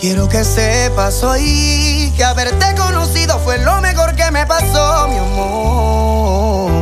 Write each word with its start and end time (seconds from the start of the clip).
Quiero 0.00 0.30
que 0.30 0.44
sepas 0.44 1.22
hoy 1.22 2.10
que 2.16 2.24
haberte 2.24 2.74
conocido 2.74 3.38
fue 3.38 3.58
lo 3.58 3.82
mejor 3.82 4.14
que 4.14 4.30
me 4.30 4.46
pasó, 4.46 5.06
mi 5.08 5.18
amor. 5.18 6.72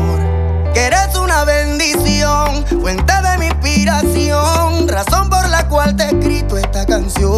Que 0.72 0.84
eres 0.84 1.16
una 1.16 1.42
bendición, 1.44 2.64
fuente 2.80 3.12
de 3.20 3.38
mi 3.38 3.46
inspiración, 3.46 4.86
razón 4.86 5.28
por 5.28 5.48
la 5.48 5.66
cual 5.66 5.96
te 5.96 6.04
he 6.04 6.06
escrito 6.06 6.58
esta 6.58 6.86
canción. 6.86 7.28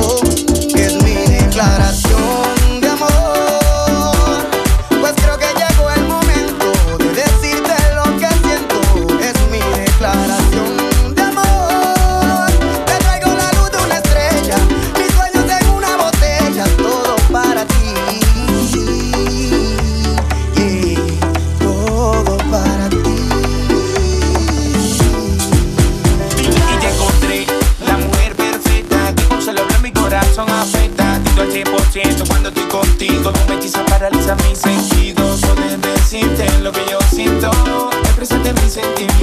Oh, 0.00 0.20
que 0.72 0.86
es 0.86 0.94
mi 1.02 1.14
declaración. 1.26 2.13
Mis 34.32 34.58
sentidos. 34.58 35.40
Poder 35.42 35.78
decirte 35.80 36.46
lo 36.60 36.72
que 36.72 36.80
yo 36.90 36.98
siento, 37.10 37.50
expresarte 38.04 38.54
mis 38.62 38.72
sentimientos. 38.72 39.13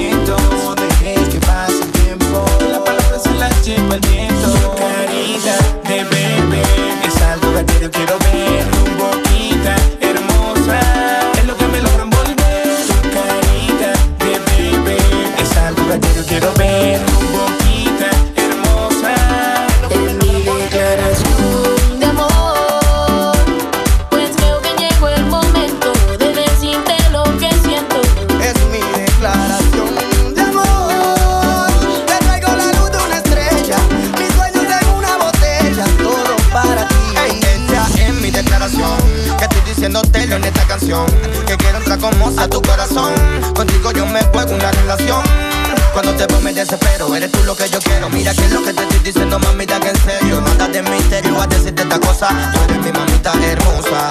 Mamita, 49.71 49.79
que 49.79 49.89
en 49.89 49.95
serio. 50.03 50.41
Nada 50.41 50.67
de 50.67 50.81
misterio 50.83 51.41
a 51.41 51.47
decirte 51.47 51.81
esta 51.83 51.99
cosa. 51.99 52.29
Tú 52.53 52.59
eres 52.63 52.77
mi 52.83 52.91
mamita 52.91 53.33
hermosa. 53.43 54.09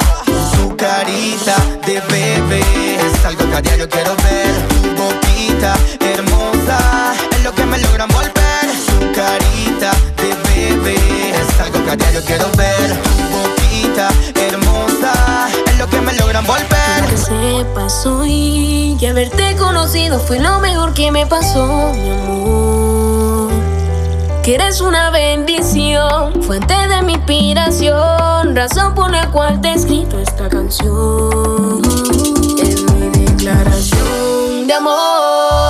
Su 0.55 0.77
carita 0.77 1.57
de 1.87 2.01
bebé 2.01 2.61
es 2.97 3.25
algo 3.25 3.49
que 3.49 3.57
a 3.57 3.61
diario 3.61 3.89
quiero 3.89 4.15
ver. 4.17 4.53
Tu 4.83 5.03
boquita 5.03 5.75
hermosa 6.01 7.15
es 7.33 7.45
lo 7.45 7.55
que 7.55 7.65
me 7.67 7.79
logra 7.79 8.07
volver. 8.07 8.67
Su 8.87 8.99
carita 9.13 9.93
de 10.17 10.35
bebé 10.49 10.97
es 11.31 11.61
algo 11.61 11.85
que 11.85 11.91
a 11.91 11.97
diario 11.97 12.23
quiero 12.25 12.47
ver. 12.57 12.99
Tu 13.03 13.23
boquita 13.37 14.09
hermosa 14.35 15.49
lo 15.79 15.89
que 15.89 16.01
me 16.01 16.13
logran 16.15 16.47
volver. 16.47 17.07
Que 17.09 17.17
sepas 17.17 18.07
hoy 18.07 18.97
que 19.01 19.09
haberte 19.09 19.57
conocido 19.57 20.21
fue 20.21 20.39
lo 20.39 20.61
mejor 20.61 20.93
que 20.93 21.11
me 21.11 21.27
pasó, 21.27 21.93
mi 21.95 22.11
amor. 22.11 23.10
Que 24.43 24.55
eres 24.55 24.81
una 24.81 25.11
bendición, 25.11 26.43
fuente 26.43 26.75
de 26.89 27.03
mi 27.03 27.13
inspiración, 27.13 28.57
razón 28.57 28.95
por 28.95 29.11
la 29.11 29.31
cual 29.31 29.61
te 29.61 29.69
he 29.69 29.75
escrito 29.75 30.19
esta 30.19 30.49
canción. 30.49 31.83
Es 32.59 32.83
mi 32.95 33.09
declaración 33.11 34.67
de 34.67 34.73
amor. 34.73 35.70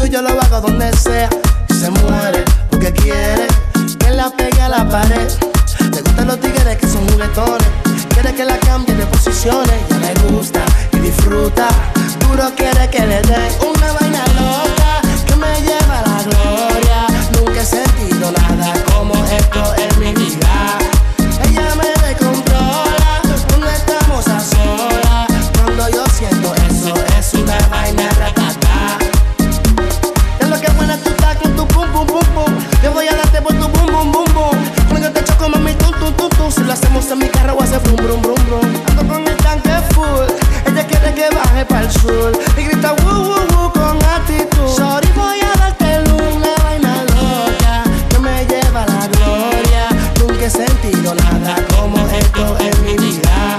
Contigo 0.00 0.22
yo 0.22 0.22
lo 0.22 0.40
hago 0.40 0.60
donde 0.62 0.90
sea. 0.96 1.28
Y 1.68 1.74
se 1.74 1.90
muere 1.90 2.42
porque 2.70 2.90
quiere 2.92 3.46
que 3.98 4.10
la 4.10 4.30
pegue 4.30 4.60
a 4.62 4.68
la 4.68 4.88
pared. 4.88 5.28
Le 5.92 6.00
gustan 6.00 6.26
los 6.26 6.40
tigres 6.40 6.76
que 6.78 6.88
son 6.88 7.06
juguetones. 7.10 7.68
Quiere 8.08 8.34
que 8.34 8.44
la 8.46 8.58
cambie 8.60 8.94
de 8.94 9.04
posiciones. 9.06 9.76
Ya 9.90 9.98
le 9.98 10.14
gusta 10.32 10.60
y 10.92 11.00
disfruta. 11.00 11.68
Duro 12.20 12.50
quiere 12.56 12.88
que 12.88 13.00
le 13.00 13.20
dé 13.20 13.58
una 13.60 13.92
vaina 13.92 14.24
loca 14.38 14.79
en 37.12 37.18
mi 37.18 37.28
carro, 37.28 37.60
hacer 37.60 37.80
brum, 37.80 37.96
brum, 37.96 38.22
brum, 38.22 38.46
brum. 38.46 38.82
Ando 38.88 39.06
con 39.06 39.26
el 39.26 39.36
tanque 39.38 39.70
full. 39.94 40.28
Ella 40.66 40.86
quiere 40.86 41.14
que 41.14 41.28
baje 41.34 41.64
para 41.64 41.82
el 41.82 41.90
sur. 41.90 42.32
Y 42.56 42.62
grita, 42.62 42.94
woo, 43.02 43.12
woo, 43.12 43.46
woo, 43.52 43.72
con 43.72 43.96
actitud. 44.04 44.68
Sorry, 44.68 45.08
voy 45.16 45.40
a 45.40 45.58
darte 45.58 45.98
una 46.12 46.54
vaina 46.62 47.04
loca. 47.14 47.84
Que 48.10 48.18
me 48.18 48.46
lleva 48.46 48.82
a 48.82 48.86
la 48.86 49.08
gloria. 49.08 49.88
Nunca 50.20 50.46
he 50.46 50.50
sentido 50.50 51.14
nada 51.14 51.56
como 51.76 51.96
esto 52.08 52.56
en 52.60 52.84
mi 52.84 52.96
vida. 52.96 53.58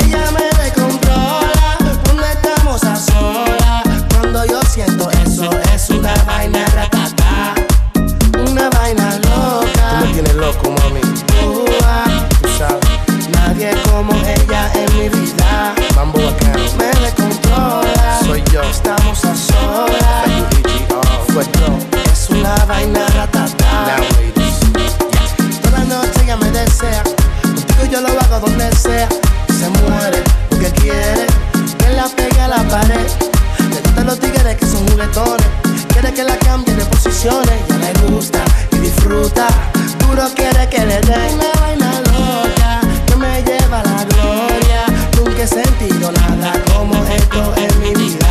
Ella 0.00 0.30
me 0.32 0.62
descontrola 0.62 1.78
cuando 2.04 2.24
estamos 2.24 2.84
a 2.84 2.96
solas. 2.96 3.82
Cuando 4.10 4.44
yo 4.46 4.60
siento 4.68 5.10
eso, 5.24 5.48
es 5.74 5.90
una 5.90 6.14
vaina 6.26 6.64
ratata 6.74 7.54
vaina 8.70 9.18
loca. 9.18 9.98
Tú 10.00 10.06
me 10.06 10.12
tienes 10.12 10.34
loco, 10.34 10.70
mami. 10.70 11.03
yo 27.94 28.00
lo 28.00 28.08
hago 28.08 28.40
donde 28.48 28.68
sea. 28.74 29.08
Se 29.48 29.68
muere 29.70 30.20
porque 30.50 30.68
quiere 30.72 31.26
que 31.78 31.90
la 31.94 32.08
pegue 32.08 32.40
a 32.40 32.48
la 32.48 32.62
pared. 32.64 33.06
Le 33.70 33.80
gustan 33.82 34.06
los 34.06 34.18
tigres 34.18 34.56
que 34.56 34.66
son 34.66 34.84
juguetones. 34.88 35.46
Quiere 35.92 36.12
que 36.12 36.24
la 36.24 36.36
cambie 36.38 36.74
de 36.74 36.84
posiciones. 36.86 37.54
Ya 37.68 37.76
le 37.76 37.92
gusta 38.08 38.40
y 38.72 38.78
disfruta. 38.78 39.46
Duro 40.00 40.24
quiere 40.34 40.68
que 40.68 40.84
le 40.84 41.00
den 41.02 41.34
una 41.34 41.52
vaina 41.60 42.00
loca 42.10 42.80
que 43.06 43.16
me 43.16 43.42
lleva 43.42 43.78
a 43.80 43.84
la 43.84 44.04
gloria. 44.04 44.80
Nunca 45.16 45.42
he 45.44 45.46
sentido 45.46 46.10
nada 46.10 46.52
como 46.74 46.94
esto 47.04 47.54
en 47.56 47.80
mi 47.80 47.94
vida. 47.94 48.23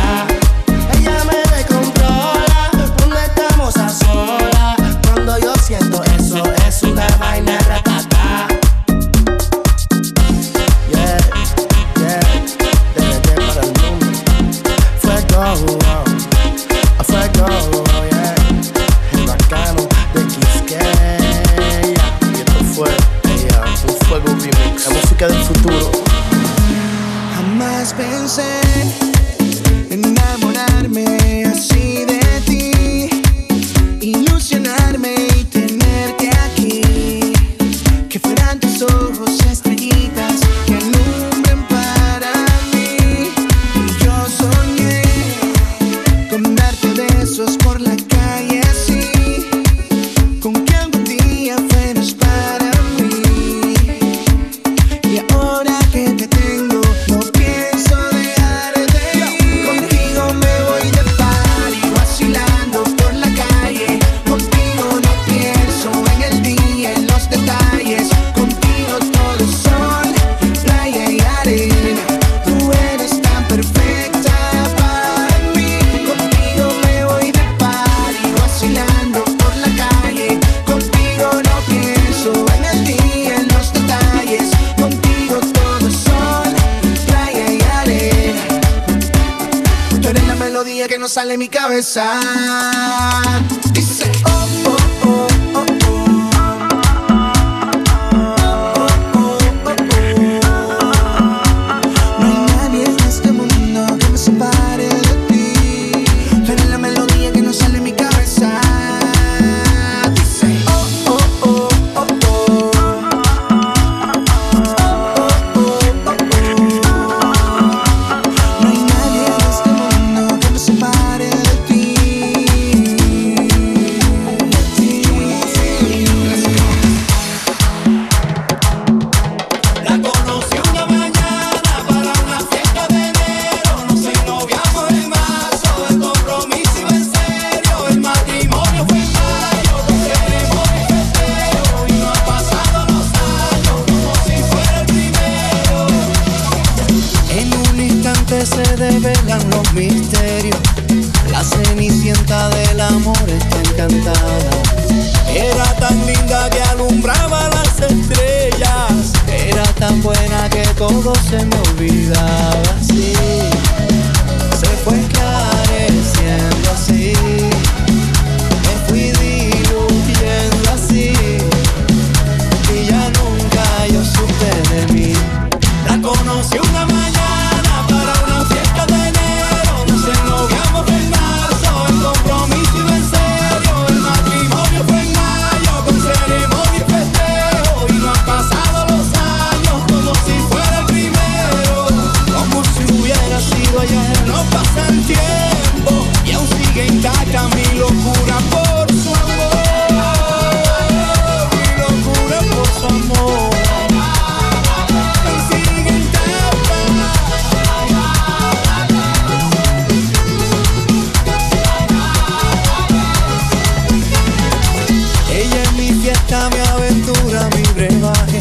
Mi 216.50 216.60
aventura, 216.60 217.48
mi 217.56 217.62
brebaje, 217.72 218.40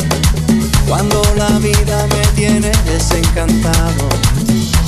cuando 0.87 1.21
la 1.37 1.57
vida 1.59 2.05
me 2.07 2.27
tiene 2.35 2.71
desencantado. 2.85 4.09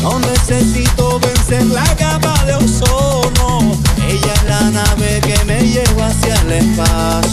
No 0.01 0.19
necesito 0.19 1.19
vencer 1.19 1.65
la 1.67 1.85
capa 1.95 2.43
de 2.45 2.55
ozono, 2.55 3.77
ella 4.07 4.33
es 4.33 4.43
la 4.43 4.69
nave 4.71 5.21
que 5.21 5.45
me 5.45 5.61
lleva 5.61 6.07
hacia 6.07 6.35
el 6.41 6.51
espacio. 6.51 7.24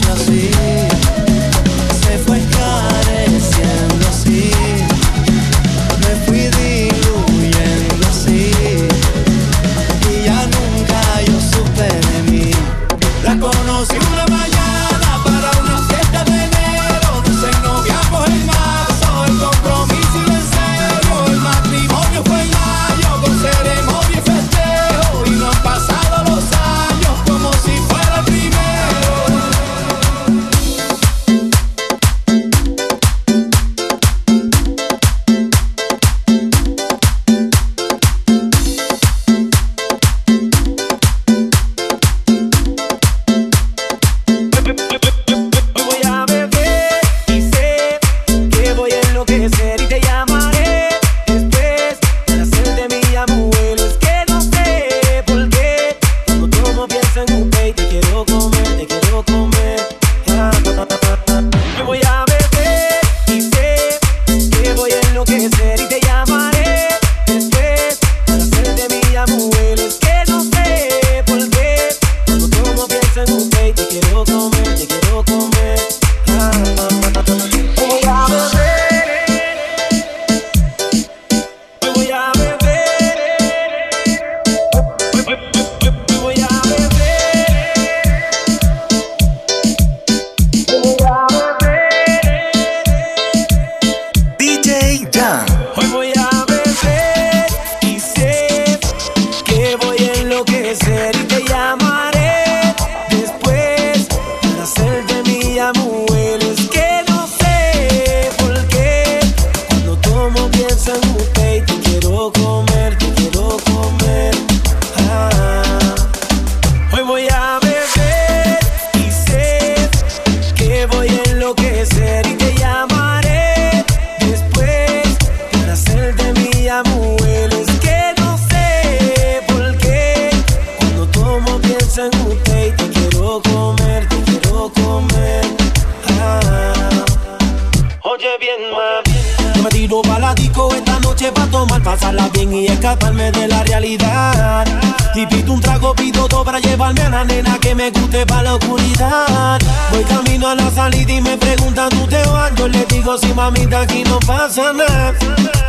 fuiste 148.12 148.26
pa' 148.26 148.42
la 148.42 148.54
oscuridad. 148.54 149.58
Voy 149.90 150.04
camino 150.04 150.48
a 150.48 150.54
la 150.54 150.70
salida 150.70 151.12
y 151.12 151.20
me 151.20 151.36
preguntan, 151.38 151.88
¿tú 151.90 152.06
te 152.06 152.22
vas? 152.28 152.54
Yo 152.56 152.68
le 152.68 152.84
digo, 152.86 153.16
sí, 153.18 153.32
mamita, 153.34 153.80
aquí 153.80 154.04
no 154.04 154.18
pasa 154.20 154.72
nada. 154.72 155.14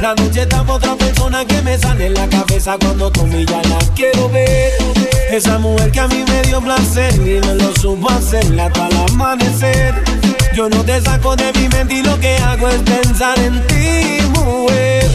La 0.02 0.14
noche 0.16 0.42
está 0.42 0.64
pa' 0.64 0.74
otra 0.74 0.96
persona 0.96 1.46
que 1.46 1.62
me 1.62 1.78
sale 1.78 2.08
en 2.08 2.14
la 2.14 2.28
cabeza 2.28 2.78
cuando 2.80 3.10
tú 3.12 3.26
me 3.28 3.46
ya 3.46 3.62
la 3.64 3.80
quiero 3.96 4.30
ver. 4.30 4.74
Esa 5.32 5.58
mujer 5.58 5.92
que 5.92 6.00
a 6.02 6.08
mí 6.08 6.24
me 6.28 6.42
dio 6.44 6.62
placer 6.62 7.14
y 7.16 7.40
me 7.40 7.56
lo 7.56 7.74
supo 7.76 8.10
hacerla 8.12 8.66
hasta 8.66 8.88
el 8.88 8.98
amanecer. 9.10 9.96
Yo 10.54 10.70
no 10.70 10.84
te 10.84 11.02
saco 11.02 11.36
de 11.36 11.52
mi 11.54 11.68
mente 11.70 11.96
y 11.96 12.04
lo 12.04 12.20
que 12.20 12.38
hago 12.38 12.68
es 12.68 12.82
pensar 12.82 13.40
en 13.40 13.66
ti, 13.68 14.22
mujer. 14.36 15.10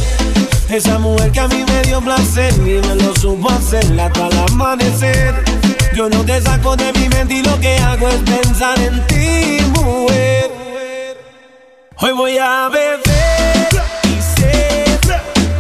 Esa 0.71 0.99
mujer 0.99 1.31
que 1.31 1.41
a 1.41 1.49
mí 1.49 1.65
me 1.65 1.83
dio 1.83 2.01
placer 2.01 2.53
y 2.55 2.87
me 2.87 2.95
lo 2.97 3.15
supo 3.17 3.51
hacerla 3.51 4.07
hasta 4.07 4.27
el 4.29 4.39
amanecer. 4.39 5.58
Yo 5.99 6.09
no 6.09 6.25
te 6.25 6.41
saco 6.41 6.77
de 6.77 6.93
mi 6.93 7.09
mente 7.09 7.35
y 7.35 7.43
lo 7.43 7.59
que 7.59 7.77
hago 7.79 8.09
es 8.09 8.21
pensar 8.21 8.79
en 8.79 9.05
ti, 9.09 9.59
mujer. 9.75 10.49
Hoy 11.97 12.13
voy 12.13 12.39
a 12.39 12.69
beber 12.69 13.69
y 14.05 14.23
sé 14.23 14.85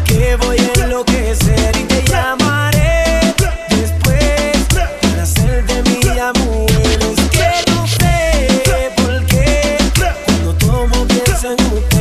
que 0.04 0.36
voy 0.36 0.58
a 0.58 0.84
enloquecer 0.84 1.76
y 1.76 1.82
te 1.82 2.04
llamaré 2.04 3.34
después 3.68 4.86
para 5.00 5.22
hacer 5.24 5.66
de 5.66 5.82
mi 5.82 6.18
amor. 6.20 6.70
Es 6.70 7.20
que 7.30 7.70
no 7.72 7.84
sé 7.88 8.92
por 8.96 9.26
qué 9.26 9.76
cuando 10.24 10.54
tomo 10.54 11.04
pienso 11.08 11.48
en 11.48 11.78
usted. 11.78 11.97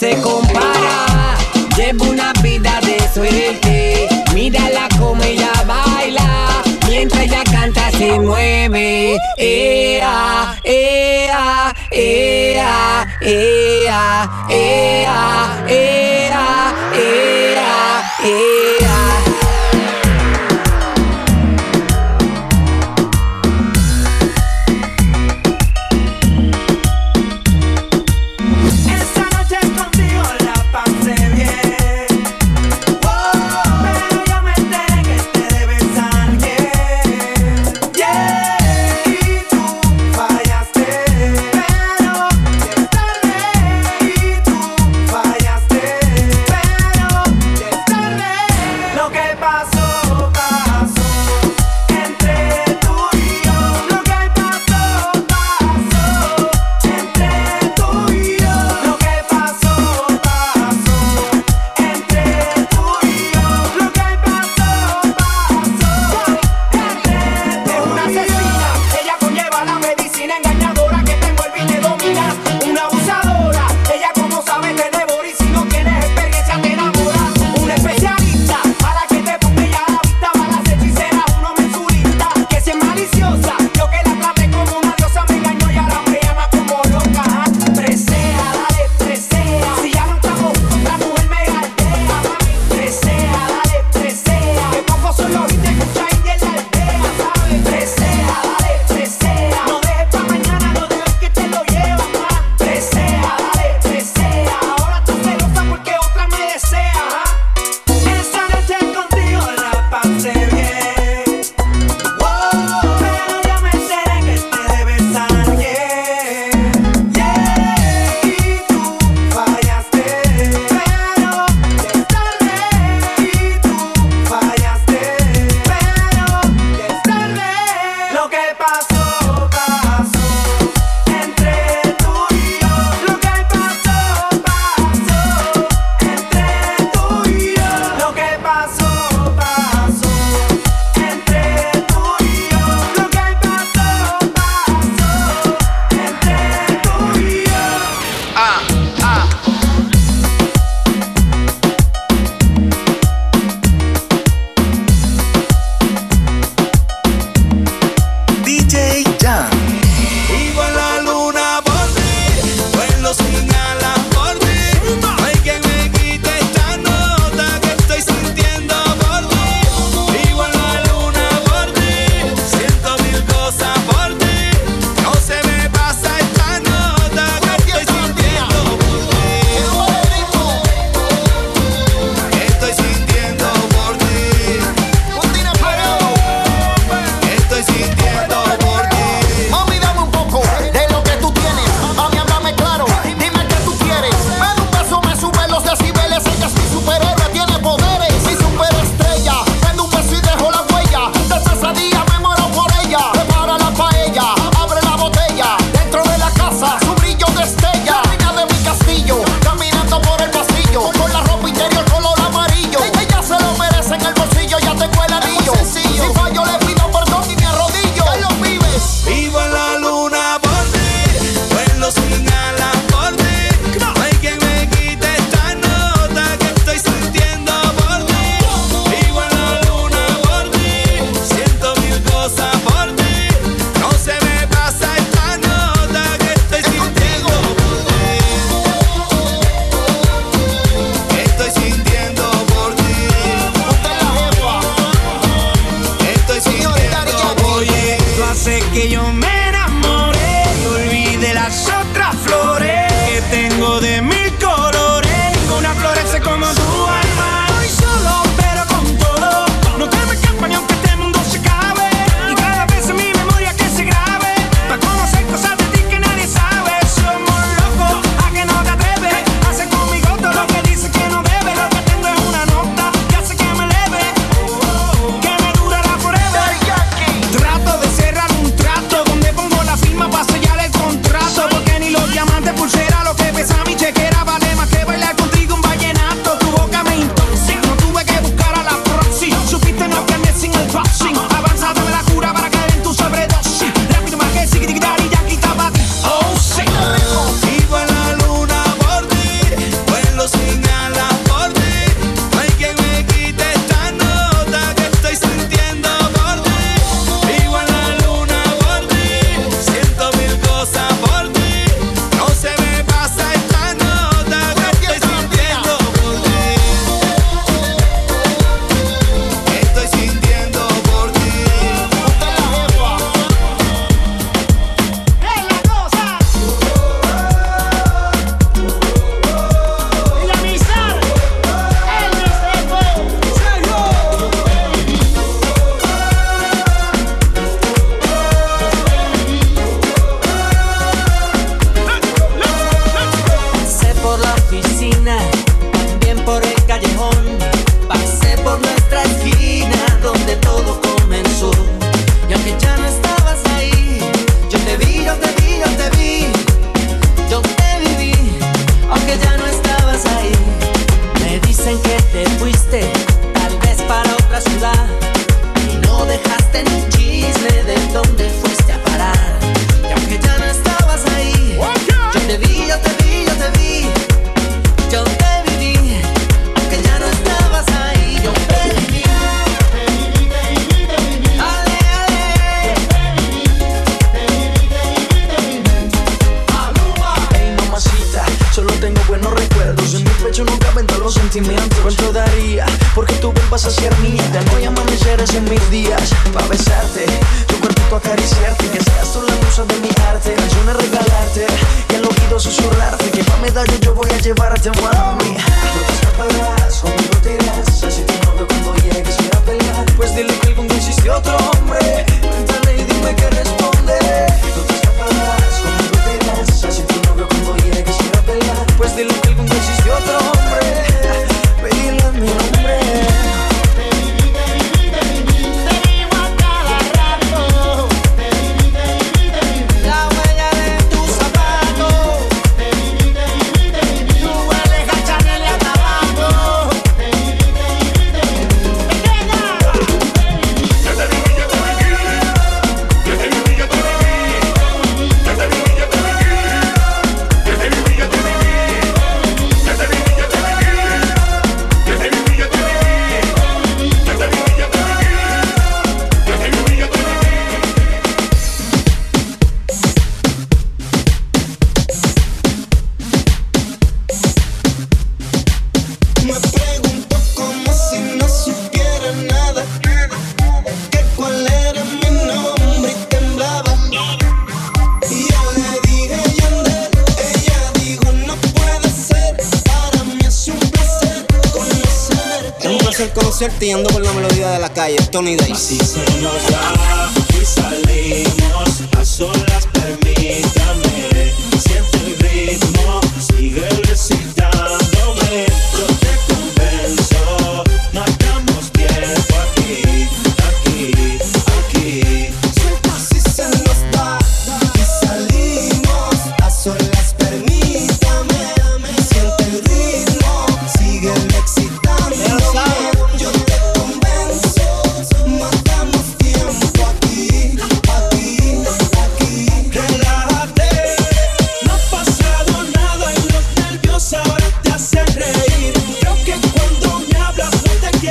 se 0.00 0.18
compara. 0.22 1.36
Llevo 1.76 2.06
una 2.06 2.32
vida 2.42 2.80
de 2.80 2.98
suerte, 3.12 4.08
mírala 4.32 4.88
como 4.98 5.22
ella 5.22 5.52
baila, 5.66 6.62
mientras 6.88 7.22
ella 7.24 7.44
canta 7.44 7.90
se 7.90 8.18
mueve. 8.18 9.18
Ea, 9.36 10.58
ea, 10.64 11.74
ea, 11.90 13.06
ea, 13.20 14.46
ea, 14.48 15.64
ea, 15.68 16.74
ea, 16.94 18.02
ea. 18.24 19.29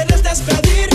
Quieres 0.06 0.24
despedir 0.24 0.89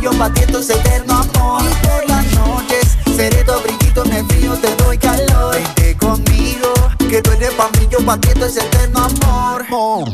yo 0.00 0.10
pa' 0.12 0.32
ti, 0.32 0.42
esto 0.42 0.58
es 0.58 0.70
eterno 0.70 1.14
amor. 1.14 1.62
Y 1.62 1.86
por 1.86 2.08
las 2.08 2.24
noches 2.34 2.96
seré 3.14 3.44
tu 3.44 3.52
brillito 3.60 4.04
en 4.04 4.12
el 4.12 4.26
frío, 4.26 4.54
te 4.54 4.74
doy 4.76 4.98
calor. 4.98 5.54
Vente 5.54 5.96
conmigo, 5.96 6.72
que 6.98 7.20
tú 7.22 7.30
eres 7.32 7.52
pa' 7.52 7.68
mí, 7.78 7.86
yo 7.90 7.98
pa' 8.04 8.16
ti, 8.18 8.28
esto 8.28 8.46
es 8.46 8.56
eterno 8.56 9.04
amor. 9.04 9.66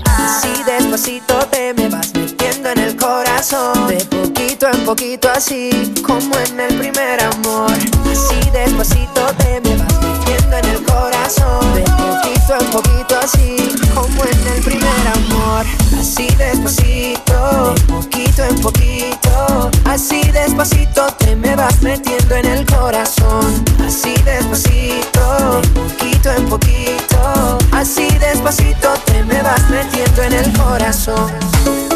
Así 0.05 0.63
despacito 0.65 1.39
te 1.51 1.73
me 1.75 1.89
vas 1.89 2.13
metiendo 2.15 2.71
en 2.71 2.79
el 2.79 2.97
corazón. 2.97 3.89
De 3.89 4.05
poquito 4.05 4.69
en 4.69 4.85
poquito 4.85 5.31
así, 5.31 5.95
como 6.05 6.37
en 6.39 6.61
el 6.61 6.77
primer 6.79 7.23
amor. 7.23 7.73
Así 7.73 8.51
despacito 8.51 9.27
te 9.39 9.61
me 9.61 9.77
vas 9.77 9.93
metiendo 10.03 10.57
en 10.57 10.65
el 10.65 10.83
corazón. 10.85 11.16
De 11.27 11.83
poquito 11.83 12.55
en 12.61 12.71
poquito 12.71 13.19
así, 13.21 13.57
como 13.93 14.25
en 14.25 14.47
el 14.55 14.63
primer 14.63 15.09
amor. 15.13 15.67
Así 15.99 16.29
despacito, 16.37 17.75
de 17.75 17.81
poquito 17.83 18.45
en 18.45 18.61
poquito. 18.61 19.71
Así 19.87 20.21
despacito 20.31 21.05
te 21.19 21.35
me 21.35 21.57
vas 21.57 21.83
metiendo 21.83 22.37
en 22.37 22.47
el 22.47 22.67
corazón. 22.67 23.65
Así 23.85 24.15
despacito, 24.25 25.63
de 25.63 25.69
poquito 25.71 26.31
en 26.31 26.49
poquito. 26.49 27.59
Así 27.73 28.07
despacito 28.19 28.95
te 29.07 29.25
me 29.25 29.43
vas 29.43 29.69
metiendo 29.69 30.23
en 30.23 30.33
el 30.33 30.53
corazón. 30.57 31.96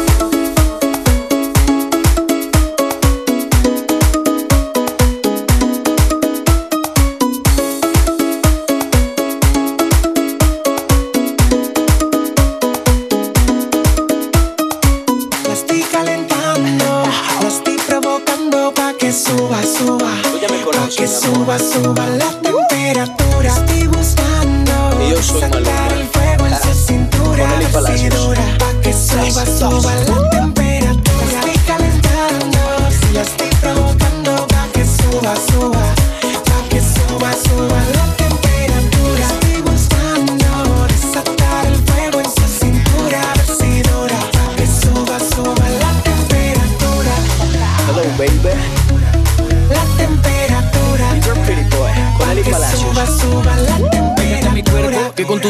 Suba, 21.71 22.00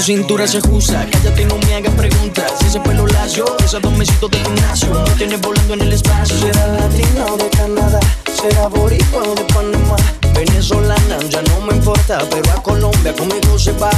tu 0.01 0.07
cintura 0.07 0.47
se 0.47 0.57
ajusta. 0.57 1.05
Cállate, 1.11 1.45
no 1.45 1.57
me 1.57 1.75
hagas 1.75 1.93
preguntas. 1.93 2.53
Si 2.59 2.67
ese 2.67 2.79
pelo 2.79 3.05
lacio, 3.07 3.45
esos 3.63 3.81
dos 3.81 3.95
mesitos 3.97 4.31
de 4.31 4.39
gimnasio, 4.39 4.89
no 4.89 5.03
tienes 5.15 5.39
volando 5.41 5.73
en 5.75 5.81
el 5.81 5.93
espacio. 5.93 6.37
Será 6.37 6.67
latina 6.67 7.25
o 7.31 7.37
de 7.37 7.49
Canadá, 7.49 7.99
será 8.25 8.67
boricua 8.67 9.21
o 9.23 9.35
de 9.35 9.43
Panamá. 9.53 9.95
Venezolana, 10.33 11.17
ya 11.29 11.41
no 11.43 11.61
me 11.61 11.75
importa, 11.75 12.19
pero 12.31 12.51
a 12.51 12.63
Colombia 12.63 13.13
conmigo 13.13 13.59
se 13.59 13.73
va. 13.73 13.91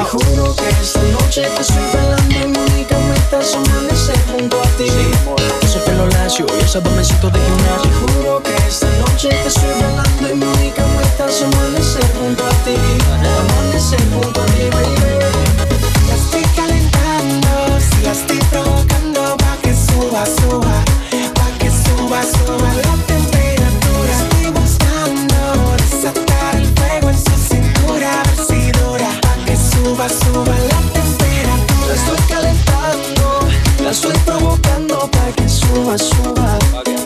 Y 0.00 0.04
juro 0.04 0.54
que 0.54 0.68
esta 0.68 1.00
noche 1.00 1.42
te 1.56 1.62
estoy 1.62 1.84
velando 1.94 2.60
y 2.78 2.84
mi 3.32 3.38
única 3.38 3.40
meta 3.40 3.40
es 3.40 3.54
amanecer 3.54 4.18
junto 4.30 4.60
a 4.60 4.66
ti. 4.76 4.90
Ese 5.62 5.78
pelo 5.80 6.06
lacio 6.08 6.44
y 6.46 6.62
dos 6.62 6.92
mesitos 6.96 7.32
de 7.32 7.38
gimnasio. 7.40 7.90
Y 7.90 8.12
juro 8.12 8.42
que 8.42 8.54
esta 8.68 8.88
noche 8.98 9.28
te 9.28 9.48
estoy 9.48 9.70
velando 9.80 10.28
y 10.28 10.34
mi 10.34 10.44
única 10.44 10.84
meta 10.86 11.26
es 11.28 11.42
amanecer 11.42 12.04
junto 12.20 12.44
a 12.44 12.50
ti. 12.64 12.76
Amanecer 13.40 14.00
junto 14.12 14.42
a 14.42 14.46
ti, 14.46 14.68
baby. 14.70 14.96
La 16.08 16.14
estoy 16.14 16.44
calentando, 16.54 17.80
si 17.80 18.02
la 18.04 18.12
estoy 18.12 18.38
provocando 18.50 19.36
pa' 19.38 19.56
que 19.62 19.74
suba, 19.74 20.24
suba, 20.26 20.84
pa' 21.34 21.58
que 21.58 21.70
suba, 21.70 22.22
suba 22.22 22.74
la 22.84 22.94
temperatura. 23.06 24.12
Estoy 24.20 24.46
buscando 24.60 25.76
desatar 25.78 26.56
el 26.56 26.66
fuego 26.76 27.08
en 27.10 27.18
su 27.18 27.36
cintura, 27.48 28.22
ver 28.24 28.46
si 28.46 28.72
dura, 28.72 29.08
pa' 29.22 29.36
que 29.46 29.56
suba, 29.56 30.08
suba 30.08 30.61
estoy 33.92 34.16
provocando 34.24 35.06
para 35.10 35.32
que 35.32 35.46
suba, 35.46 35.98
suba, 35.98 36.58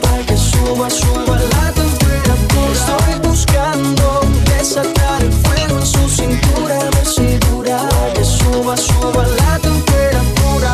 para 0.03 0.23
que 0.25 0.37
suba, 0.37 0.89
suba 0.89 1.37
la 1.55 1.73
temperatura. 1.73 2.73
Estoy 2.73 3.29
buscando 3.29 4.21
desatar 4.57 5.21
el 5.23 5.33
fuego 5.33 5.81
en 5.81 5.87
su 5.87 6.09
cintura, 6.09 6.79
a 6.79 6.91
ver 6.91 7.07
si 7.07 7.39
dura, 7.49 7.79
para 7.89 8.13
que 8.15 8.25
suba, 8.25 8.77
suba 8.77 9.27
la 9.27 9.59
temperatura. 9.59 10.73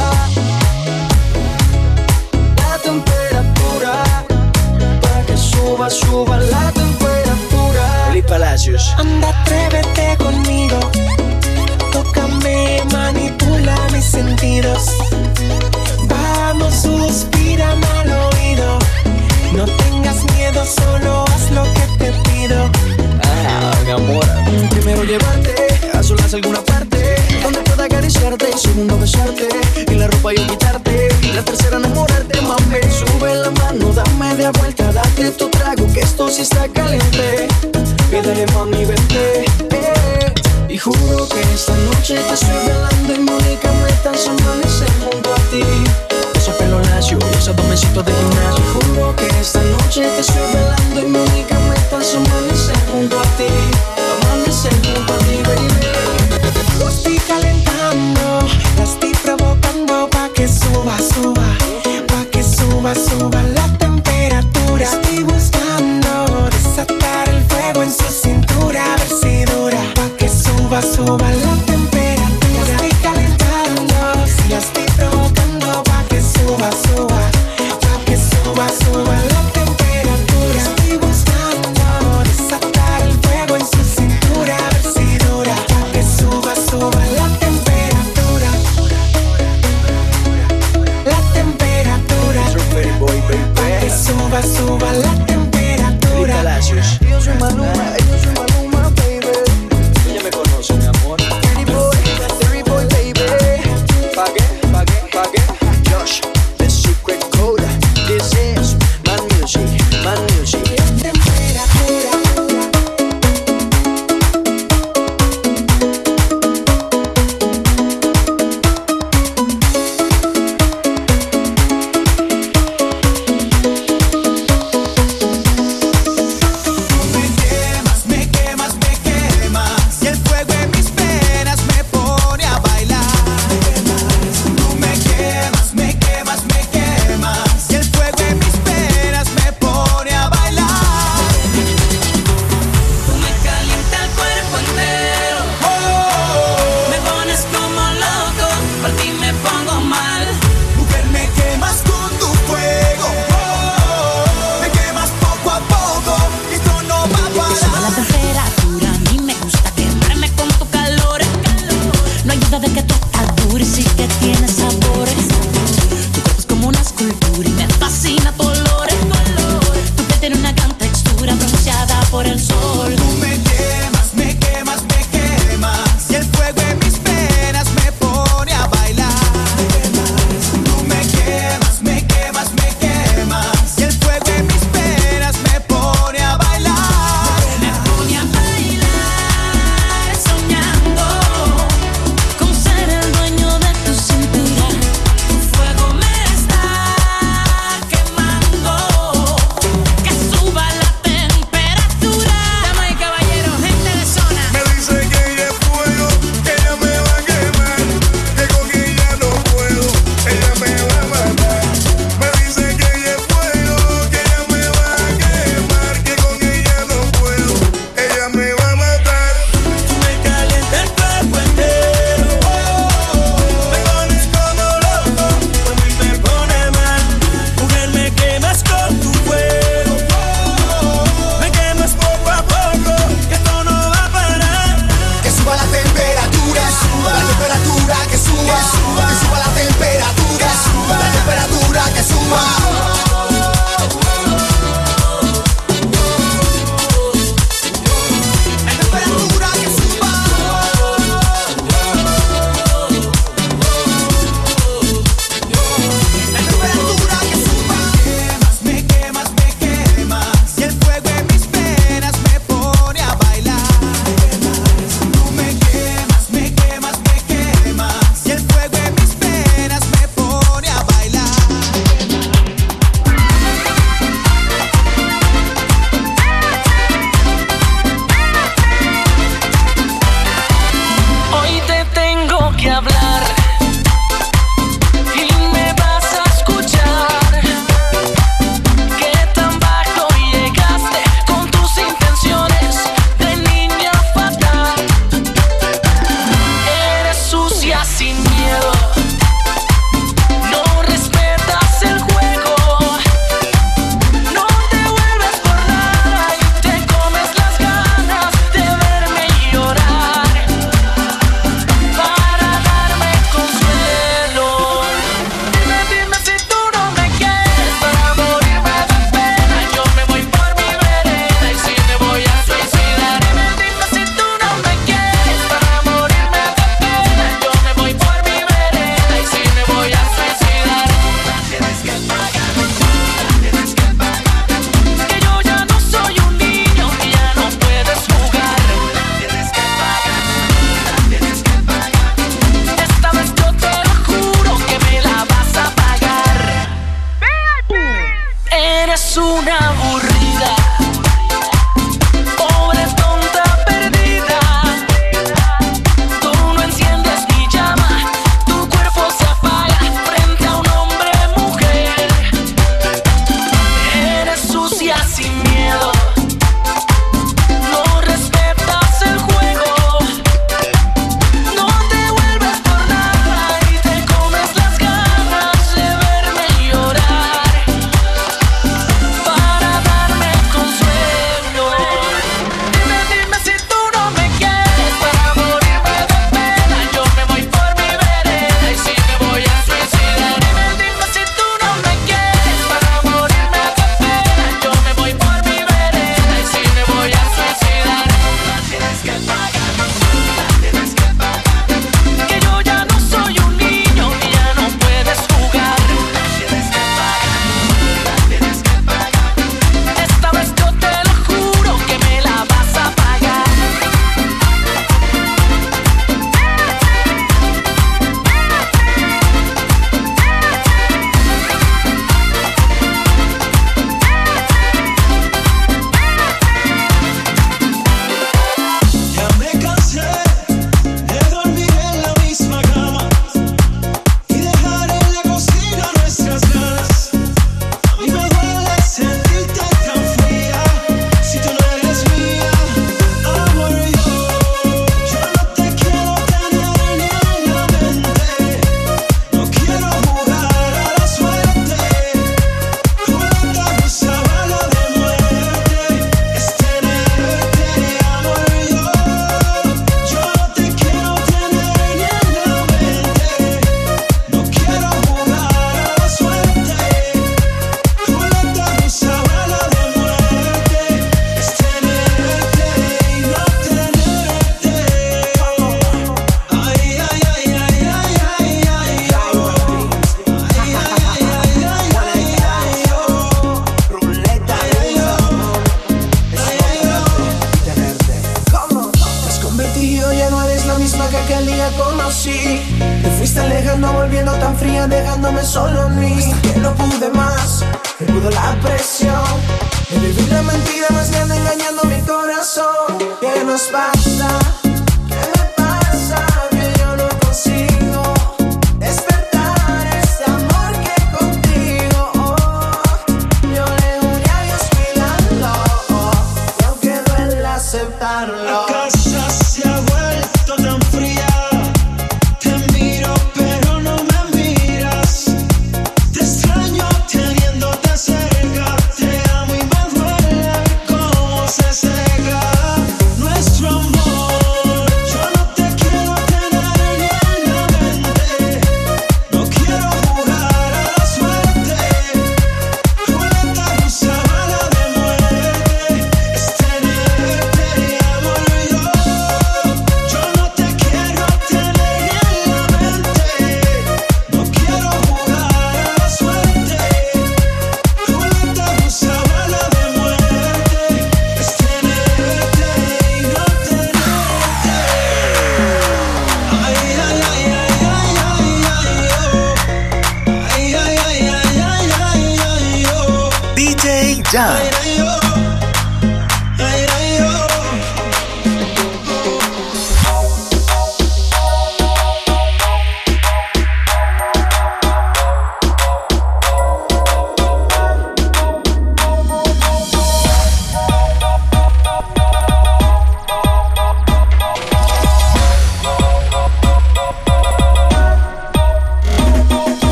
La 2.56 2.78
temperatura, 2.78 4.04
para 5.00 5.26
que 5.26 5.36
suba, 5.38 5.88
suba 5.88 6.36
la 6.36 6.72
temperatura. 6.72 8.08
Eli 8.10 8.22
Palacios. 8.22 8.94
Anda, 8.98 9.30
atrévete 9.30 10.16
conmigo. 10.18 10.78
Tócame, 11.90 12.82
manipula 12.92 13.76
mis 13.92 14.04
sentidos. 14.04 14.90
Suspírame 16.82 17.86
al 18.00 18.10
oído. 18.10 18.78
No 19.54 19.64
tengas 19.64 20.16
miedo, 20.34 20.64
solo 20.64 21.24
haz 21.28 21.50
lo 21.52 21.62
que 21.74 21.86
te 21.98 22.12
pido. 22.28 22.70
Ah, 23.22 23.72
mi 23.84 23.90
amor. 23.92 24.24
Primero 24.70 25.04
llevarte 25.04 25.54
a 25.94 26.02
solas 26.02 26.32
a 26.32 26.36
alguna 26.36 26.60
parte 26.62 27.16
donde 27.42 27.60
pueda 27.60 27.84
acariciarte. 27.84 28.56
Segundo 28.56 28.98
besarte 28.98 29.48
y 29.88 29.94
la 29.94 30.08
ropa 30.08 30.32
yo 30.34 30.46
quitarte. 30.46 31.08
La 31.34 31.42
tercera 31.44 31.76
enamorarte, 31.76 32.40
mami. 32.42 32.80
Sube 32.90 33.34
la 33.34 33.50
mano, 33.50 33.92
dame 33.92 34.34
de 34.36 34.50
vuelta, 34.50 34.92
date 34.92 35.30
tu 35.32 35.48
trago 35.50 35.86
que 35.92 36.00
esto 36.00 36.28
sí 36.28 36.42
está 36.42 36.66
caliente. 36.68 37.48
Pídele 38.10 38.46
mami, 38.54 38.84
vente. 38.84 39.44
eh. 39.70 40.32
Y 40.68 40.78
juro 40.78 41.28
que 41.28 41.40
esta 41.54 41.74
noche 41.76 42.16
te 42.16 42.34
estoy 42.34 42.56
velando 42.66 43.14
y 43.14 43.18
mi 43.18 43.30
única 43.30 43.70
meta 43.84 44.10
es 44.14 44.26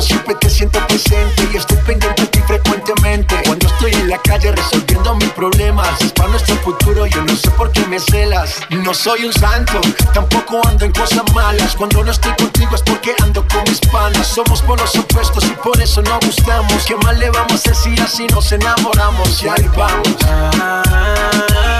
siempre 0.00 0.34
te 0.36 0.48
siento 0.48 0.84
presente 0.86 1.48
y 1.52 1.56
estoy 1.56 1.76
pendiente 1.78 2.22
de 2.22 2.28
ti 2.28 2.40
frecuentemente. 2.46 3.36
Cuando 3.44 3.66
estoy 3.66 3.92
en 3.92 4.08
la 4.08 4.18
calle 4.18 4.52
resolviendo 4.52 5.14
mis 5.16 5.30
problemas, 5.30 6.00
es 6.00 6.12
para 6.12 6.30
nuestro 6.30 6.56
futuro, 6.56 7.06
yo 7.06 7.22
no 7.22 7.36
sé 7.36 7.50
por 7.52 7.70
qué 7.72 7.86
me 7.86 7.98
celas. 7.98 8.60
No 8.70 8.94
soy 8.94 9.24
un 9.24 9.32
santo, 9.32 9.80
tampoco 10.14 10.60
ando 10.66 10.84
en 10.84 10.92
cosas 10.92 11.22
malas. 11.34 11.74
Cuando 11.76 12.04
no 12.04 12.10
estoy 12.10 12.32
contigo 12.34 12.74
es 12.74 12.82
porque 12.82 13.14
ando 13.22 13.46
con 13.48 13.62
mis 13.64 13.80
panas. 13.80 14.26
Somos 14.26 14.62
polos 14.62 14.94
opuestos 14.96 15.44
y 15.44 15.54
por 15.62 15.80
eso 15.80 16.02
no 16.02 16.18
gustamos. 16.24 16.84
¿Qué 16.86 16.96
más 16.96 17.18
le 17.18 17.30
vamos 17.30 17.66
a 17.66 17.70
decir 17.70 18.00
así 18.00 18.26
nos 18.28 18.50
enamoramos? 18.52 19.42
Y 19.42 19.48
ahí 19.48 19.68
vamos. 19.76 20.16
Peleamos, 20.16 21.79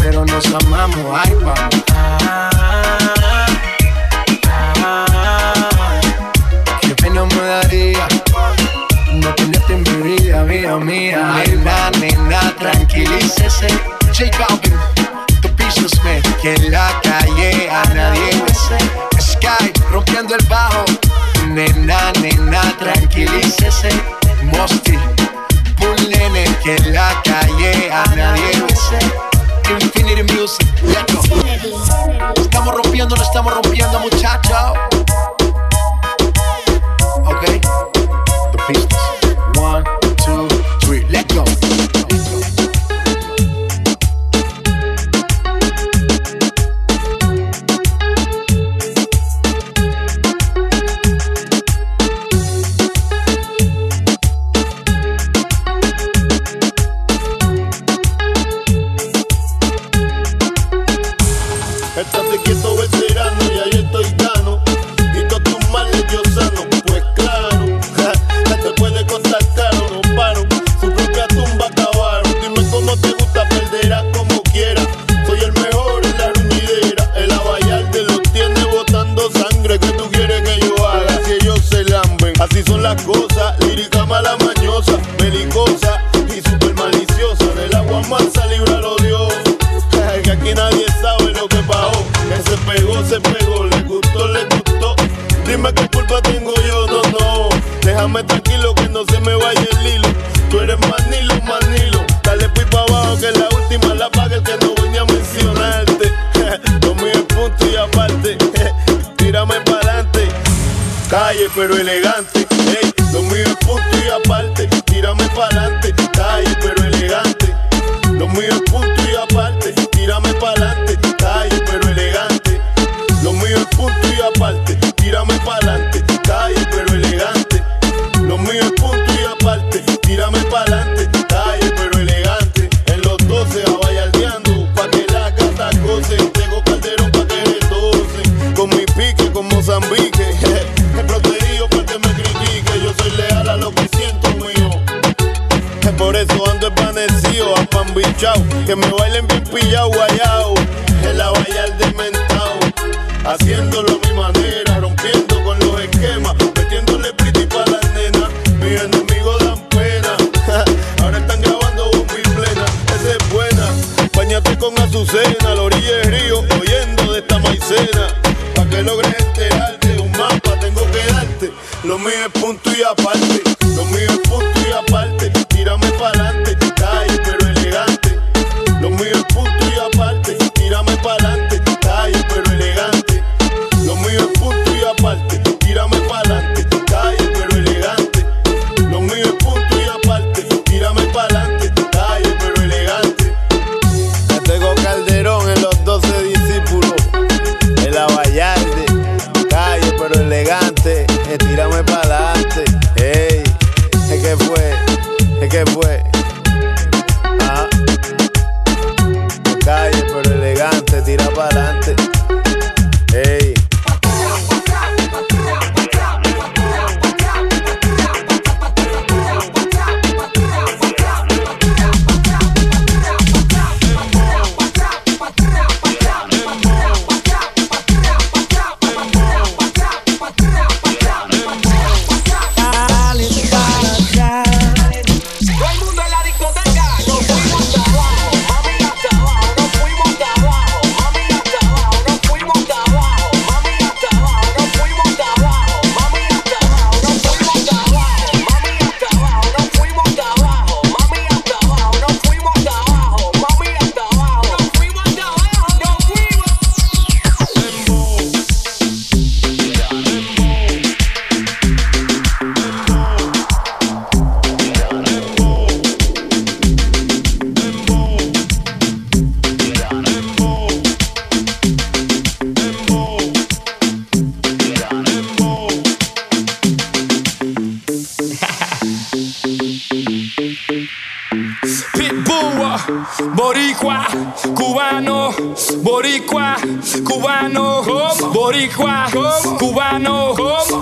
pero 0.00 0.24
nos 0.24 0.46
amamos. 0.54 1.04
Ay, 1.12 1.34
vamos. 1.34 1.84
Qué 6.80 6.94
pena 6.94 7.24
me 7.24 7.42
daría 7.42 8.08
no 9.12 9.34
tenerte 9.34 9.74
en 9.74 9.82
mi 9.82 10.16
vida, 10.16 10.44
vida 10.44 10.76
mía. 10.78 11.42
Nena, 11.46 11.90
nena, 12.00 12.56
tranquilícese. 12.58 13.68
J 14.16 14.30
Balvin, 14.38 14.78
the 15.42 15.48
businessman. 15.62 16.22
Que 16.40 16.54
en 16.54 16.72
la 16.72 16.98
calle 17.02 17.68
a 17.68 17.84
nadie 17.92 18.30
bese. 18.46 18.78
Sky, 19.20 19.72
rompiendo 19.90 20.36
el 20.36 20.46
bajo. 20.46 20.84
Nena, 21.48 22.12
nena, 22.22 22.62
tranquilícese. 22.78 23.90
Mosty, 24.42 24.96
Bull 25.78 26.10
Nene. 26.10 26.44
Que 26.64 26.76
en 26.76 26.94
la 26.94 27.20
calle 27.22 27.90
a 27.92 28.04
nadie 28.14 28.62
bese. 28.66 29.35
Infinity 29.70 30.22
Music, 30.34 30.66
let's 30.84 31.12
go. 31.12 31.22
Estamos 32.40 32.74
rompiendo, 32.74 33.16
no 33.16 33.22
estamos 33.22 33.54
rompiendo, 33.54 33.98
muchachos. 34.00 34.72
Ok. 37.24 39.05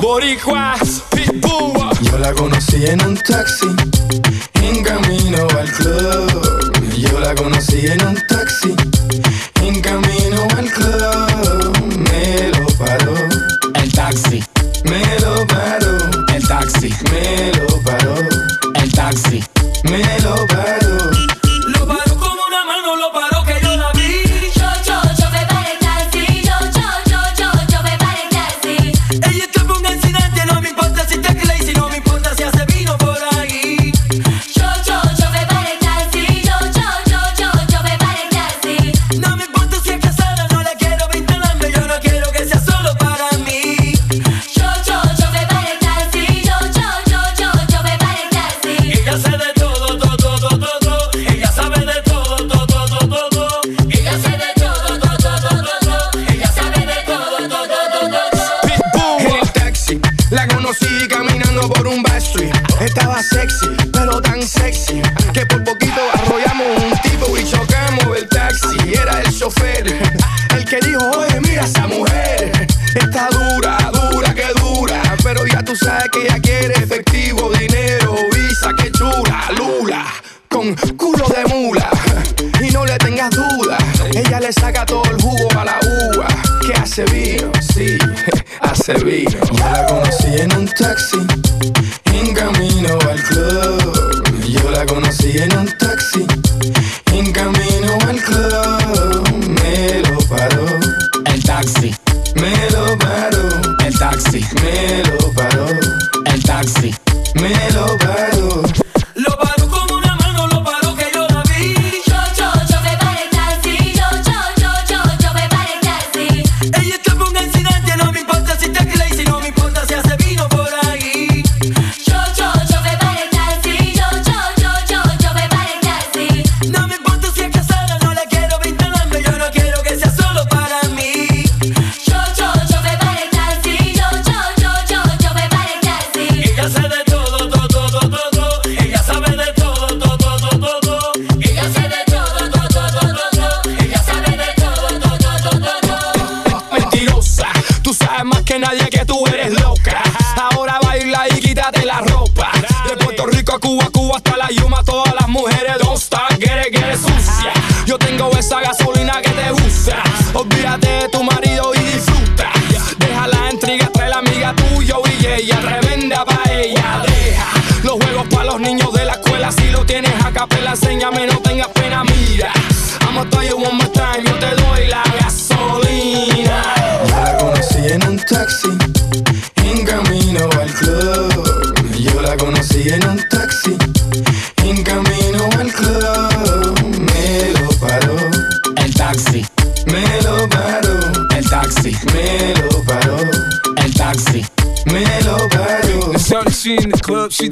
boricuas, 0.05 1.03
pitbull. 1.11 1.89
Yo 2.03 2.19
la 2.19 2.33
conocí 2.35 2.85
en 2.85 3.01
un 3.07 3.17
taxi, 3.17 3.67
en 4.63 4.83
camino 4.83 5.47
al 5.59 5.71
club. 5.73 6.85
Yo 6.97 7.19
la 7.21 7.35
conocí 7.35 7.87
en 7.87 8.07
un 8.07 8.14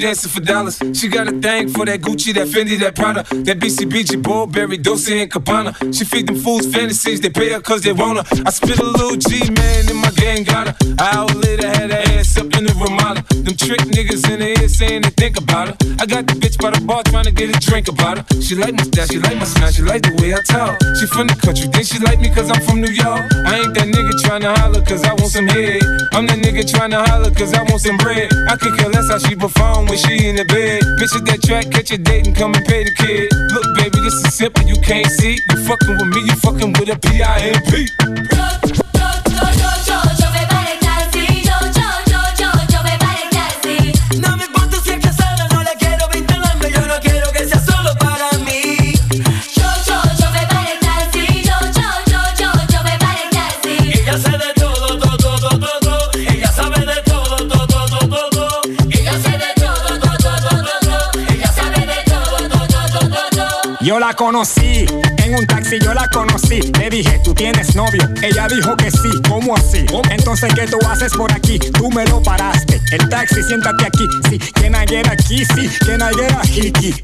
dancing 0.03 0.31
for 0.31 0.41
dollars. 0.41 0.83
She 0.95 1.07
got 1.07 1.29
a 1.29 1.31
thing 1.31 1.69
for 1.69 1.87
that 1.87 2.01
Gucci, 2.01 2.35
that 2.35 2.49
Fendi, 2.49 2.77
that 2.81 2.97
Prada, 2.97 3.23
that 3.45 3.61
BCBG, 3.61 4.21
Burberry, 4.21 4.77
Dolce 4.77 5.23
and 5.23 5.31
Gabbana. 5.31 5.73
She 5.97 6.05
feed 6.05 6.27
them 6.27 6.37
fools 6.37 6.67
fantasies, 6.67 7.21
they 7.21 7.31
pay 7.31 7.51
her 7.53 7.61
cause 7.61 7.83
they 7.83 7.93
want 7.93 8.19
her. 8.19 8.43
I 8.45 8.51
spit 8.51 8.81
a 8.81 8.85
little 8.85 9.17
G, 9.17 9.49
man, 9.51 9.89
and 9.89 10.01
my 10.01 10.11
gang 10.11 10.43
got 10.43 10.69
her. 10.69 10.77
An 10.83 11.01
hour 11.01 11.29
later, 11.29 11.69
had 11.69 11.93
her 11.93 12.02
trick 13.63 13.81
niggas 13.95 14.27
in 14.27 14.41
the 14.41 14.59
ear 14.59 14.69
saying 14.69 15.03
they 15.03 15.15
think 15.15 15.39
about 15.39 15.71
her. 15.71 15.77
I 16.03 16.07
got 16.07 16.27
the 16.27 16.35
bitch 16.35 16.59
by 16.59 16.71
the 16.75 16.83
bar 16.83 17.03
trying 17.07 17.25
to 17.25 17.35
get 17.35 17.55
a 17.55 17.59
drink 17.63 17.87
about 17.89 18.19
her. 18.19 18.25
She 18.43 18.55
like 18.59 18.75
my 18.75 18.83
style, 18.83 19.07
she 19.07 19.19
like 19.19 19.39
my 19.39 19.47
smile, 19.47 19.71
she 19.71 19.83
like 19.83 20.03
the 20.03 20.13
way 20.19 20.35
I 20.35 20.43
talk. 20.43 20.75
She 20.99 21.07
from 21.07 21.31
the 21.31 21.39
country, 21.39 21.71
think 21.71 21.87
she 21.87 21.99
like 22.03 22.19
me 22.19 22.29
cause 22.35 22.51
I'm 22.51 22.61
from 22.67 22.83
New 22.83 22.91
York. 22.91 23.23
I 23.47 23.63
ain't 23.63 23.73
that 23.79 23.87
nigga 23.87 24.13
trying 24.27 24.43
to 24.43 24.53
holler 24.59 24.83
cause 24.83 25.07
I 25.07 25.15
want 25.15 25.31
some 25.31 25.47
head. 25.47 25.83
I'm 26.13 26.27
that 26.27 26.43
nigga 26.43 26.67
trying 26.67 26.91
to 26.91 27.03
holler 27.07 27.31
cause 27.31 27.55
I 27.55 27.63
want 27.71 27.81
some 27.81 27.97
bread. 28.03 28.29
I 28.51 28.59
could 28.59 28.75
care 28.79 28.91
less 28.91 29.09
how 29.09 29.23
she 29.23 29.39
perform 29.39 29.87
when 29.87 29.99
she 29.99 30.27
in 30.27 30.37
the 30.37 30.47
bed. 30.51 30.83
Bitch 30.99 31.15
at 31.15 31.25
that 31.31 31.41
track, 31.47 31.71
catch 31.71 31.95
a 31.95 31.99
date 31.99 32.27
and 32.27 32.35
come 32.35 32.55
and 32.55 32.67
pay 32.67 32.83
the 32.83 32.95
kid. 32.99 33.31
Look, 33.55 33.67
baby, 33.79 34.03
this 34.03 34.19
is 34.27 34.35
simple, 34.35 34.67
you 34.67 34.77
can't 34.83 35.07
see. 35.07 35.39
You 35.39 35.57
fucking 35.63 35.95
with 36.03 36.11
me, 36.11 36.21
you 36.27 36.37
fucking 36.43 36.75
with 36.75 36.91
a 36.91 36.99
P-I-M-P. 36.99 38.82
La 64.03 64.15
conocí 64.15 64.85
en 65.19 65.35
un 65.37 65.47
taxi, 65.47 65.79
yo 65.79 65.95
la 65.95 66.09
conocí. 66.09 66.61
Le 66.77 66.91
dije, 66.91 67.21
¿tú 67.23 67.33
tienes 67.35 67.77
novio? 67.77 68.03
Ella 68.21 68.49
dijo 68.49 68.77
que 68.77 68.91
sí, 68.91 69.11
¿cómo 69.29 69.55
así? 69.55 69.87
Entonces, 70.11 70.53
¿qué 70.55 70.67
tú 70.67 70.79
haces 70.89 71.13
por 71.13 71.31
aquí? 71.31 71.61
Tú 71.61 71.89
me 71.93 72.05
lo 72.07 72.21
paraste. 72.21 72.81
El 72.91 73.09
taxi, 73.09 73.41
siéntate 73.45 73.87
aquí. 73.87 74.05
Sí, 74.29 74.39
can 74.55 74.75
I 74.75 74.85
get 74.89 75.07
aquí? 75.07 75.45
Sí, 75.45 75.71
can 75.87 76.01
I 76.01 76.13
get 76.17 76.33
a? 76.33 76.43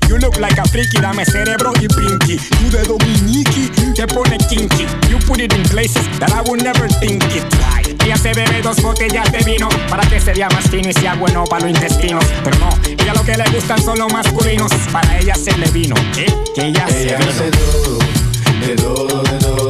You 0.08 0.18
look 0.18 0.38
like 0.38 0.58
a 0.58 0.64
freaky, 0.64 1.00
dame 1.00 1.24
cerebro 1.24 1.72
y 1.80 1.86
brinky. 1.86 2.36
Tú 2.36 2.70
de 2.70 2.82
dominiki, 2.82 3.70
te 3.94 4.04
pone 4.08 4.36
kinky. 4.48 4.84
You 5.08 5.20
put 5.20 5.38
it 5.38 5.52
in 5.52 5.62
places 5.68 6.04
that 6.18 6.32
I 6.32 6.42
would 6.50 6.64
never 6.64 6.88
think 6.98 7.22
it. 7.36 7.87
Ella 8.04 8.16
se 8.16 8.32
bebe 8.32 8.62
dos 8.62 8.80
botellas 8.82 9.30
de 9.32 9.38
vino 9.44 9.68
para 9.90 10.08
que 10.08 10.20
sería 10.20 10.48
más 10.50 10.68
fino 10.70 10.88
y 10.88 10.92
sea 10.92 11.14
bueno 11.14 11.44
para 11.44 11.66
los 11.66 11.70
intestinos. 11.74 12.24
Pero 12.44 12.58
no, 12.58 12.68
ella 12.86 13.12
lo 13.14 13.22
que 13.24 13.36
le 13.36 13.44
gustan 13.50 13.82
son 13.82 13.98
los 13.98 14.12
masculinos. 14.12 14.70
Para 14.92 15.18
ella 15.18 15.34
se 15.34 15.56
le 15.56 15.70
vino. 15.70 15.94
¿Qué? 16.14 16.26
Que 16.54 16.66
ella 16.68 16.86
se 16.88 17.02
Ella 17.04 17.18
vino. 17.18 17.30
hace 17.30 17.44
de 17.44 18.76
todo, 18.76 19.22
de 19.22 19.38
todo. 19.38 19.67